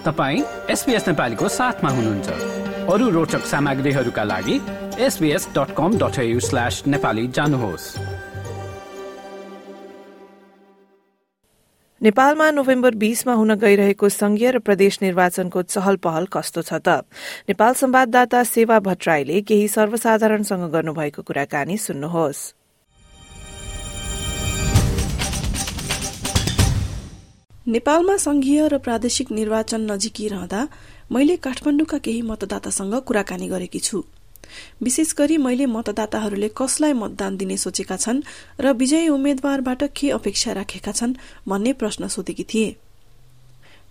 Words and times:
तपाईँ 0.00 0.42
एसपिएस 0.70 1.08
नेपालीको 1.08 1.48
साथमा 1.48 1.90
हुनुहुन्छ। 1.90 2.28
अरू 2.88 3.08
रोचक 3.10 3.44
सामग्रीहरूका 3.44 4.24
लागि 4.24 4.56
SBS 4.96 5.48
dot 5.52 5.70
com 5.76 5.98
dot 5.98 6.16
slash 6.40 6.82
Nepali 6.86 7.26
जानुहोस्। 7.28 7.84
नेपालमा 12.00 12.50
नोभेम्बर 12.50 12.94
बीसमा 12.94 13.32
हुन 13.32 13.54
गइरहेको 13.54 14.08
संघीय 14.08 14.50
र 14.50 14.58
प्रदेश 14.58 14.98
निर्वाचनको 15.02 15.62
चहल 15.62 15.96
पहल 15.96 16.26
कस्तो 16.32 16.62
छ 16.62 16.80
त? 16.80 17.04
नेपाल 17.52 17.72
संवाददाता 17.74 18.42
सेवा 18.44 18.78
भट्टराईले 18.80 19.40
केही 19.40 19.68
सर्वसाधारणसँग 19.68 20.64
गर्नुभएको 20.72 21.22
कुराकानी 21.22 21.76
सुन्नुहोस्। 21.76 22.40
नेपालमा 27.70 28.16
संघीय 28.16 28.66
र 28.68 28.78
प्रादेशिक 28.82 29.30
निर्वाचन 29.30 29.80
नजिकिरहँदा 29.90 30.60
मैले 31.14 31.34
काठमाडौँका 31.38 31.98
केही 32.02 32.22
मतदातासँग 32.22 32.94
कुराकानी 33.06 33.46
गरेकी 33.48 33.78
छु। 33.78 34.02
विशेष 34.82 35.12
गरी 35.14 35.36
मैले 35.38 35.66
मतदाताहरूले 35.70 36.48
कसलाई 36.50 36.92
मतदान 36.92 37.36
दिने 37.36 37.56
सोचेका 37.56 37.96
छन् 37.96 38.22
र 38.58 38.72
विजयी 38.74 39.08
उम्मेद्वारबाट 39.08 39.82
के 39.94 40.10
अपेक्षा 40.10 40.52
राखेका 40.52 40.92
छन् 40.92 41.14
भन्ने 41.46 41.72
प्रश्न 41.78 42.08
सोधेकी 42.10 42.44
थिए। 42.50 42.74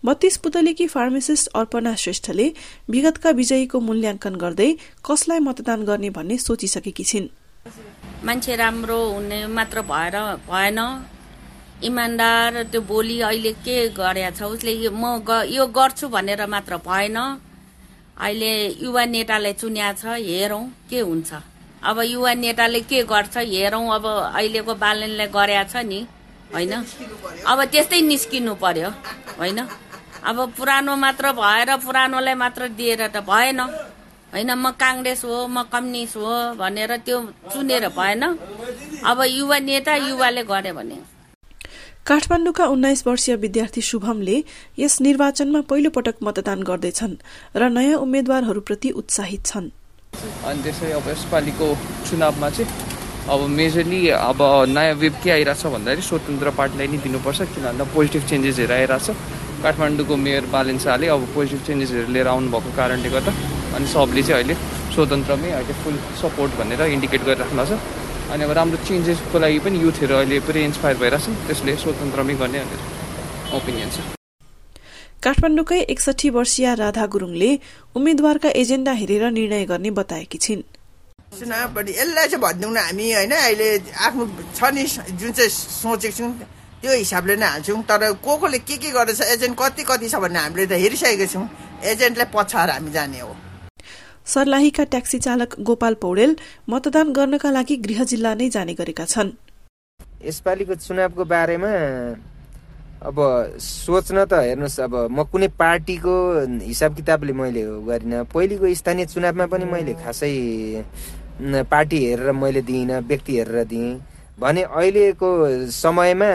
बत्तीस 0.03 0.37
पुतलीकी 0.43 0.87
फार्मासिस्ट 0.87 1.47
अर्पणा 1.55 1.93
श्रेष्ठले 1.95 2.47
विगतका 2.91 3.29
विजयीको 3.39 3.79
मूल्याङ्कन 3.79 4.35
गर्दै 4.43 4.69
कसलाई 5.07 5.39
मतदान 5.39 5.85
गर्ने 5.87 6.09
भन्ने 6.17 6.37
सोचिसकेकी 6.37 7.03
छिन्। 7.03 7.27
मान्छे 8.27 8.55
राम्रो 8.55 8.99
हुने 9.13 9.39
मात्र 9.47 9.81
भएर 9.87 10.19
भएन। 10.51 10.79
इमान्दार 11.79 12.63
त्यो 12.71 12.81
बोली 12.81 13.19
अहिले 13.21 13.51
के 13.65 13.77
गरेछ 13.95 14.41
उसले 14.43 14.89
म 14.91 15.23
यो 15.47 15.65
गर्छु 15.67 16.07
भनेर 16.07 16.45
मात्र 16.45 16.77
भएन। 16.87 17.17
अहिले 18.19 18.51
युवा 18.83 19.03
नेताले 19.05 19.51
चुन्या 19.53 19.93
छ 19.93 20.19
हेरौँ 20.19 20.63
के 20.89 20.99
हुन्छ। 20.99 21.31
अब 21.79 21.97
युवा 22.03 22.33
नेताले 22.35 22.79
के 22.83 23.03
गर्छ 23.03 23.37
हेरौँ। 23.37 23.85
अब 23.95 24.05
अहिलेको 24.35 24.73
बालनले 24.75 25.27
गरेछ 25.31 25.71
छ 25.71 25.75
नि 25.87 25.99
होइन? 26.53 26.73
अब 27.47 27.63
त्यस्तै 27.71 28.01
निस्किनु 28.01 28.53
पर्यो 28.59 28.89
होइन? 29.39 29.59
अब 30.19 30.37
पुरानो 30.57 30.95
मात्र 30.95 31.31
भएर 31.31 31.69
पुरानोलाई 31.79 32.35
मात्र 32.35 32.67
दिएर 32.75 33.07
त 33.07 33.23
भएन। 33.23 33.59
होइन 34.35 34.51
म 34.51 34.71
काङ्ग्रेस 34.75 35.23
हो 35.25 35.47
म 35.47 35.63
कम्युनिस्ट 35.71 36.15
हो 36.19 36.59
भनेर 36.59 36.91
त्यो 37.07 37.17
चुनेर 37.53 37.87
भएन। 37.95 38.23
अब 39.07 39.17
युवा 39.23 39.57
नेता 39.63 39.95
युवाले 39.95 40.43
गर्यो 40.43 40.73
भने। 40.75 40.99
काठमाडौँका 42.05 42.65
उन्नाइस 42.65 43.05
वर्षीय 43.07 43.35
विद्यार्थी 43.35 43.81
शुभमले 43.81 44.37
यस 44.79 44.99
निर्वाचनमा 45.01 45.61
पहिलो 45.69 45.89
पटक 45.95 46.15
मतदान 46.23 46.63
गर्दैछन् 46.63 47.15
र 47.55 47.69
नयाँ 47.69 47.97
उम्मेद्वारहरूप्रति 47.99 48.89
उत्साहित 49.01 49.45
छन्। 49.45 49.67
अनि 50.49 50.63
त्यसै 50.63 50.91
अब 50.91 51.07
यसपालिको 51.09 51.67
चुनावमा 52.09 52.49
चाहिँ 52.49 52.71
अब 53.29 53.39
मेजरली 53.49 54.01
अब 54.09 54.41
नयाँ 54.73 54.95
वेब 54.97 55.15
के 55.23 55.29
आइरहेछ 55.31 55.65
भन्दाखेरि 55.75 56.01
स्वतन्त्र 56.09 56.49
पार्टीलाई 56.57 56.87
नै 56.87 56.97
दिनुपर्छ 57.05 57.39
किन 57.53 57.63
भन्दा 57.69 57.85
पोजिटिभ 57.93 58.23
चेन्जेसहरू 58.29 58.73
आइरहेछ 58.73 59.07
काठमाडौँको 59.63 60.15
मेयर 60.25 60.45
बालेन 60.49 60.77
शाहले 60.81 61.07
अब 61.13 61.29
पोजिटिभ 61.35 61.61
चेन्जेसहरू 61.67 62.09
लिएर 62.09 62.27
आउनुभएको 62.33 62.69
कारणले 62.79 63.09
गर्दा 63.15 63.31
अनि 63.77 63.87
सबले 63.93 64.21
चाहिँ 64.25 64.41
अहिले 64.41 64.55
स्वतन्त्रमै 64.97 65.51
अहिले 65.61 65.73
फुल 65.85 65.95
सपोर्ट 66.21 66.51
भनेर 66.59 66.81
इन्डिकेट 66.89 67.21
गरिराख्नु 67.29 67.65
छ। 67.69 67.77
अनि 68.29 68.43
अब 68.43 68.51
राम्रो 68.51 68.77
चेन्जेसको 68.85 69.37
लागि 69.39 69.59
पनि 69.65 69.77
युथहरू 69.81 70.15
अहिले 70.15 70.39
पुरै 70.45 70.61
इन्सपायर 70.69 70.97
भइरहेछ 71.01 71.25
त्यसले 71.47 71.73
स्वतन्त्रमै 71.81 72.33
गर्ने 72.41 72.59
भनेर 72.61 72.81
ओपिनियन 73.57 73.89
छ। 73.89 73.97
काठमाडौँकै 75.25 75.79
एकसठी 75.93 76.29
वर्षीय 76.37 76.67
राधा 76.81 77.05
गुरुङले 77.13 77.49
उम्मेद्वारका 77.97 78.49
एजेन्डा 78.61 78.93
हेरेर 79.01 79.23
निर्णय 79.33 79.65
गर्ने 79.71 79.89
बताएकी 79.99 80.37
छिन्। 80.45 80.61
चुनावपट्टि 81.39 81.91
यसलाई 81.97 82.27
चाहिँ 82.29 82.41
भनिदिउँ 82.45 82.73
न 82.73 82.77
हामी 82.77 83.05
होइन? 83.13 83.33
अहिले 83.33 83.67
आफ्नो 84.05 84.23
छ 84.53 84.59
नि 84.77 84.83
जुन 85.19 85.31
चाहिँ 85.33 85.49
सोचेको 85.49 86.17
छौँ 86.17 86.31
त्यो 86.81 86.91
हिसाबले 87.01 87.35
नै 87.35 87.47
हाल्छौँ। 87.49 87.81
तर 87.89 88.01
को 88.25 88.33
कोले 88.37 88.59
के 88.61 88.77
के 88.77 88.89
गर्दैछ? 88.93 89.21
एजेन्ट 89.35 89.57
कति 89.57 89.83
कति 89.89 90.07
छ 90.09 90.15
भन्ने 90.21 90.39
हामीले 90.39 90.65
त 90.69 90.77
हेरिसकेको 90.77 91.25
छौँ। 91.33 91.45
एजेन्टलाई 91.81 92.27
पछाएर 92.29 92.69
हामी 92.77 92.91
जाने 92.93 93.19
हो। 93.25 93.33
सर्लाहीका 94.29 94.83
ट्याक्सी 94.93 95.19
चालक 95.25 95.59
गोपाल 95.67 95.93
पौडेल 96.01 96.35
मतदान 96.69 97.13
गर्नका 97.17 97.49
लागि 97.51 97.75
गृह 97.85 98.03
जिल्ला 98.11 98.33
नै 98.39 98.49
जाने 98.55 98.73
गरेका 98.79 99.05
छन्। 99.13 99.29
यसपालिको 100.25 100.75
चुनावको 100.75 101.23
बारेमा 101.25 101.71
अब 103.09 103.17
सोच्न 103.57 104.17
त 104.27 104.33
हेर्नुहोस् 104.45 104.79
अब 104.85 104.93
म 105.07 105.23
कुनै 105.31 105.47
पार्टीको 105.55 106.15
हिसाब 106.67 106.95
किताबले 106.95 107.33
मैले 107.33 107.63
गरिनँ। 107.87 108.23
पहिलेको 108.33 108.65
स्थानीय 108.75 109.05
चुनावमा 109.13 109.45
पनि 109.47 109.65
मैले 109.65 109.93
खासै 110.03 110.31
पार्टी 111.71 111.97
हेरेर 112.05 112.31
मैले 112.35 112.61
दिइनँ 112.67 112.99
व्यक्ति 113.09 113.33
हेरेर 113.37 113.63
दिएँ 113.71 113.91
भने 114.39 114.61
अहिलेको 114.67 115.29
समयमा 115.71 116.31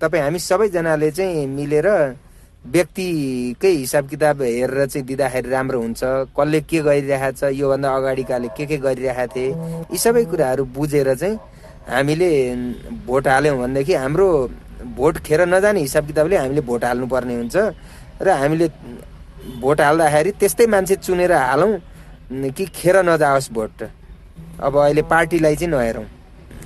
तपाईँ 0.00 0.22
हामी 0.22 0.38
सबैजनाले 0.38 1.10
चाहिँ 1.10 1.46
मिलेर 1.50 1.88
व्यक्तिकै 2.64 3.70
हिसाब 3.70 4.08
किताब 4.08 4.42
हेरेर 4.42 4.86
चाहिँ 4.86 5.06
दिँदाखेरि 5.06 5.48
राम्रो 5.50 5.80
हुन्छ। 5.80 6.00
कसले 6.32 6.60
के 6.64 6.80
गरिरहेको 6.80 7.36
छ 7.36 7.52
योभन्दा 7.52 7.88
अगाडिकाले 7.96 8.48
के 8.56 8.64
के 8.66 8.76
गरिरहेका 8.80 9.26
थिए 9.36 9.48
यी 9.92 9.98
सबै 9.98 10.24
कुराहरू 10.32 10.64
बुझेर 10.72 11.14
चाहिँ 11.14 11.36
हामीले 11.92 12.30
भोट 13.06 13.28
हाल्यौँ 13.28 13.58
भनेदेखि 13.58 13.94
हाम्रो 13.94 14.28
भोट 14.96 15.18
खेर 15.26 15.40
नजाने 15.44 15.80
हिसाब 15.80 16.06
किताबले 16.06 16.36
हामीले 16.36 16.60
भोट 16.64 16.84
हाल्नुपर्ने 16.84 17.34
हुन्छ 17.36 17.56
र 18.24 18.28
हामीले 18.32 18.68
भोट 19.60 19.80
हाल्दाखेरि 19.80 20.30
त्यस्तै 20.40 20.66
मान्छे 20.66 20.96
चुनेर 21.04 21.32
हालौँ 21.32 21.72
कि 22.56 22.64
खेर 22.72 22.96
नजाओस् 23.04 23.52
भोट। 23.52 23.82
अब 24.64 24.76
अहिले 24.76 25.02
पार्टीलाई 25.04 25.56
चाहिँ 25.56 25.70
नहेरौँ। 25.70 26.06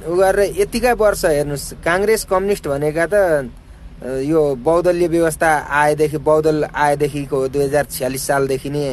उ 0.07 0.15
गरेर 0.15 0.55
यतिका 0.63 0.93
वर्ष 0.95 1.25
हेर्नुहोस् 1.27 1.83
काङ्ग्रेस 1.83 2.25
कम्युनिस्ट 2.31 2.69
भनेका 2.69 3.07
त 3.13 3.15
यो 3.99 4.41
बौद्धल्य 4.63 5.07
व्यवस्था 5.09 5.51
आएदेखि 5.75 6.19
बौद्धल 6.23 6.65
आएदेखिको 6.75 7.39
दुई 7.49 7.63
हजार 7.63 7.85
छ्यालिस 7.91 8.27
सालदेखि 8.27 8.71
नै 8.71 8.85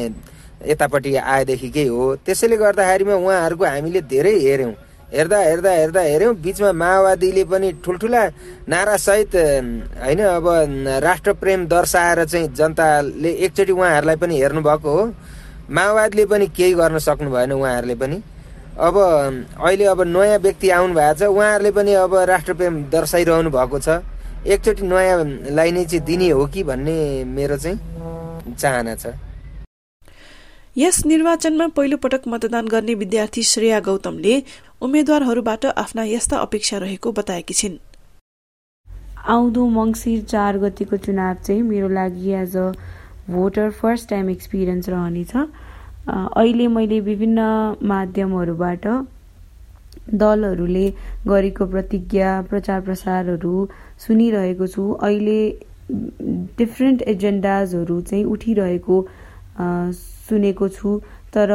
यतापट्टि 0.66 1.14
आएदेखिकै 1.16 1.86
हो। 1.86 2.14
त्यसैले 2.26 2.56
गर्दाखेरिमा 2.56 3.14
उहाँहरूको 3.14 3.64
हामीले 3.64 4.00
धेरै 4.02 4.34
हेऱ्यौँ। 4.38 4.72
हेर्दा 5.06 5.38
हेर्दा 5.38 5.70
हेर्दा 5.70 6.00
हेऱ्यौँ 6.02 6.34
बिचमा 6.42 6.72
माओवादीले 6.72 7.44
पनि 7.46 7.70
ठुल्ठुला 7.84 8.22
नारासहित 8.66 9.34
होइन 10.02 10.20
अब 10.26 10.46
राष्ट्रप्रेम 11.06 11.66
दर्शाएर 11.66 12.24
चाहिँ 12.24 12.48
जनताले 12.58 13.30
एकचोटि 13.46 13.72
उहाँहरूलाई 13.72 14.16
पनि 14.16 14.40
हेर्नुभएको 14.40 14.90
हो। 14.90 15.04
माओवादीले 15.70 16.26
पनि 16.26 16.46
केही 16.50 16.74
गर्न 16.74 16.98
सक्नु 16.98 17.30
भएन 17.30 17.52
उहाँहरूले 17.52 17.94
पनि। 17.94 18.18
अब 18.76 18.94
अहिले 19.62 19.84
अब 19.86 20.00
नयाँ 20.02 20.38
व्यक्ति 20.42 20.70
आउनु 20.70 20.94
भएको 20.94 21.14
छ 21.14 21.30
उहाँहरूले 21.30 21.70
पनि 21.70 21.92
अब 21.94 22.14
राष्ट्रप्रेम 22.26 22.82
दर्शाइरहनु 22.90 23.50
भएको 23.50 23.78
छ। 23.78 24.02
एकचोटि 24.46 24.86
नयाँलाई 24.86 25.70
नै 25.72 25.84
चाहिँ 25.84 26.04
दिने 26.06 26.28
हो 26.30 26.46
कि 26.46 26.62
भन्ने 26.64 26.96
मेरो 27.26 27.56
चाहिँ 27.56 28.54
चाहना 28.54 28.94
छ। 28.94 29.14
यस 30.76 30.96
निर्वाचनमा 31.06 31.66
पहिलो 31.76 31.96
पटक 31.96 32.22
मतदान 32.28 32.66
गर्ने 32.68 32.94
विद्यार्थी 32.94 33.42
श्रेया 33.42 33.80
गौतमले 33.80 34.34
उम्मेद्वारहरूबाट 34.82 35.64
आफ्ना 35.74 36.02
यस्ता 36.06 36.36
अपेक्षा 36.38 36.78
रहेको 36.78 37.12
बताएकी 37.12 37.54
छिन्। 37.54 37.76
आउँदो 39.26 39.66
मङ्सिर 39.68 40.22
चार 40.24 40.58
गतिको 40.58 40.96
चुनाव 41.06 41.34
चाहिँ 41.42 41.62
मेरो 41.62 41.88
लागि 41.90 42.30
as 42.42 42.56
a 42.56 42.70
voter 43.30 43.70
first 43.80 44.08
time 44.10 44.30
experience 44.30 44.88
रहनेछ। 44.88 45.32
अहिले 46.06 46.66
मैले 46.70 47.00
विभिन्न 47.02 47.40
माध्यमहरूबाट 47.82 48.86
दलहरूले 50.14 50.86
गरेको 51.26 51.66
प्रतिज्ञा 51.66 52.30
प्रचार 52.50 52.80
प्रसारहरू 52.88 53.54
सुनिरहेको 54.06 54.66
छु। 54.66 54.82
अहिले 55.02 55.40
डिफ्रेन्ट 56.58 57.02
एजेन्डाजहरू 57.14 58.00
चाहिँ 58.10 58.24
उठिरहेको 58.34 58.96
सुनेको 60.28 60.68
छु। 60.68 60.90
तर 61.34 61.50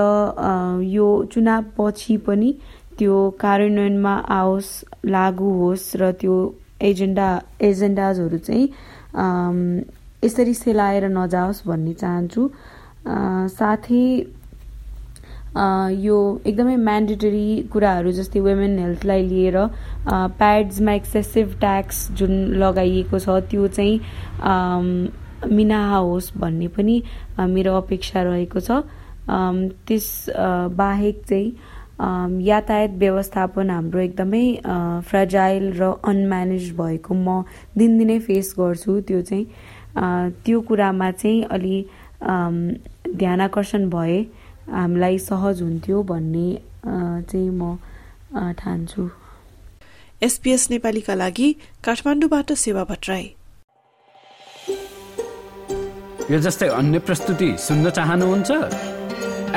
यो 0.86 1.07
चुनाव 1.33 1.63
पछि 1.77 2.18
पनि 2.27 2.50
त्यो 2.98 3.18
कार्यान्वयनमा 3.39 4.13
आओस् 4.39 4.71
लागू 5.06 5.50
होस् 5.59 5.88
र 6.01 6.12
त्यो 6.21 6.36
एजेन्डा 6.81 7.30
एजेन्डाजहरू 7.62 8.38
चाहिँ 8.47 8.65
यसरी 10.25 10.54
सेलाएर 10.54 11.06
नजाओस् 11.09 11.65
भन्ने 11.68 11.94
चाहन्छु। 12.01 12.42
साथै 13.57 14.04
यो 15.51 16.18
एकदमै 16.48 16.75
म्यान्डेटरी 16.83 17.48
कुराहरू 17.71 18.12
जस्तै 18.18 18.39
वुमेन 18.39 18.77
हेल्थलाई 18.80 19.24
लिएर 19.27 19.57
प्याड्समा 20.07 20.94
एक्सेसिभ 20.94 21.56
ट्याक्स 21.59 21.98
जुन 22.19 22.31
लगाइएको 22.63 23.19
छ 23.19 23.36
त्यो 23.51 23.68
चाहिँ 23.68 24.00
मिनाहा 25.51 25.98
होस् 25.98 26.31
भन्ने 26.39 26.68
पनि 26.77 26.95
मेरो 27.51 27.75
अपेक्षा 27.77 28.21
रहेको 28.24 28.59
छ। 28.59 28.81
त्यस 29.88 30.07
बाहेक 30.80 31.21
चाहिँ 31.30 32.42
यातायात 32.47 32.92
व्यवस्थापन 33.00 33.69
हाम्रो 33.69 34.00
एकदमै 34.00 34.45
फ्रजाइल 35.09 35.71
र 35.80 35.92
अनम्यानेज 36.07 36.71
भएको 36.77 37.13
म 37.13 37.44
दिनदिनै 37.77 38.19
फेस 38.19 38.54
गर्छु। 38.59 39.00
त्यो 39.07 39.21
चाहिँ 39.21 39.45
त्यो 40.45 40.62
कुरामा 40.62 41.12
चाहिँ 41.12 41.44
अलि 41.51 41.86
ध्यान 42.24 43.42
आकर्षण 43.42 43.89
भए 43.89 44.24
हामीलाई 44.71 45.18
सहज 45.19 45.62
हुन्थ्यो 45.62 46.03
भन्ने 46.03 46.47
चाहिँ 46.85 47.50
म 47.50 47.77
ठान्छु। 48.59 49.09
एसपीएस 50.23 50.69
नेपालीका 50.71 51.13
लागि 51.13 51.50
काठमाडौँबाट 51.83 52.51
सेवा 52.53 52.83
भट्टराई। 52.83 53.25
यो 56.31 56.39
जस्तै 56.39 56.68
अन्य 56.69 57.00
प्रस्तुति 57.00 57.50
सुन्न 57.59 57.89
चाहनुहुन्छ? 57.89 58.51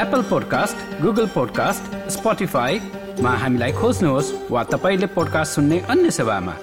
एप्पल 0.03 0.23
पोडकास्ट 0.31 0.77
गुगल 1.03 1.27
पोडकास्ट 1.35 2.11
स्पोटिफाईमा 2.11 3.33
हामीलाई 3.43 3.73
खोज्नुहोस् 3.73 4.33
वा 4.51 4.63
तपाईँले 4.73 5.07
पोडकास्ट 5.15 5.55
सुन्ने 5.55 5.79
अन्य 5.91 6.11
सेवामा। 6.11 6.55